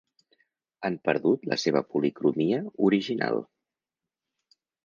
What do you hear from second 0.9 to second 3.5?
perdut la seva policromia original.